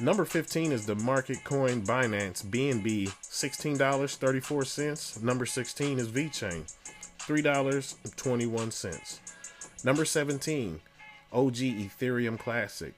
Number 0.00 0.24
15 0.24 0.72
is 0.72 0.86
the 0.86 0.96
market 0.96 1.44
coin 1.44 1.82
Binance 1.82 2.44
BNB, 2.44 3.12
$16.34. 3.22 5.22
Number 5.22 5.46
16 5.46 6.00
is 6.00 6.08
VeChain, 6.08 6.74
$3.21. 7.20 9.20
Number 9.84 10.04
17, 10.04 10.80
OG 11.32 11.54
Ethereum 11.54 12.36
Classic, 12.38 12.92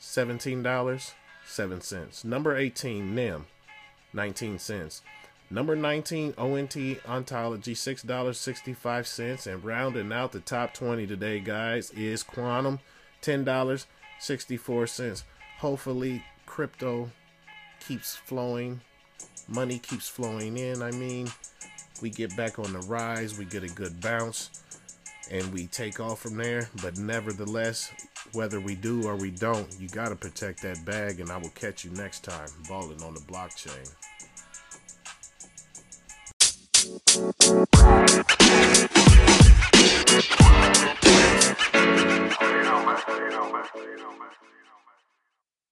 $17.07. 0.00 2.24
Number 2.24 2.56
18, 2.56 3.14
NEM, 3.14 3.46
19 4.12 4.58
cents. 4.58 5.02
Number 5.52 5.76
19, 5.76 6.34
ONT 6.38 6.76
Ontology, 7.06 7.74
$6.65. 7.74 9.46
And 9.46 9.62
rounding 9.62 10.10
out 10.10 10.32
the 10.32 10.40
top 10.40 10.72
20 10.72 11.06
today, 11.06 11.40
guys, 11.40 11.90
is 11.90 12.24
Qtum, 12.24 12.78
$10.64. 13.20 15.22
Hopefully, 15.58 16.24
crypto 16.46 17.10
keeps 17.86 18.16
flowing, 18.16 18.80
money 19.46 19.78
keeps 19.78 20.08
flowing 20.08 20.56
in. 20.56 20.80
I 20.80 20.90
mean, 20.92 21.28
we 22.00 22.08
get 22.08 22.34
back 22.34 22.58
on 22.58 22.72
the 22.72 22.80
rise, 22.80 23.38
we 23.38 23.44
get 23.44 23.62
a 23.62 23.68
good 23.68 24.00
bounce, 24.00 24.62
and 25.30 25.52
we 25.52 25.66
take 25.66 26.00
off 26.00 26.20
from 26.20 26.38
there. 26.38 26.70
But 26.80 26.96
nevertheless, 26.96 27.92
whether 28.32 28.58
we 28.58 28.74
do 28.74 29.06
or 29.06 29.16
we 29.16 29.30
don't, 29.30 29.68
you 29.78 29.90
got 29.90 30.08
to 30.08 30.16
protect 30.16 30.62
that 30.62 30.82
bag. 30.86 31.20
And 31.20 31.30
I 31.30 31.36
will 31.36 31.50
catch 31.50 31.84
you 31.84 31.90
next 31.90 32.24
time, 32.24 32.48
balling 32.70 33.02
on 33.02 33.12
the 33.12 33.20
blockchain. 33.20 33.92